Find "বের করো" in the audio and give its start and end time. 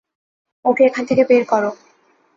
1.29-1.71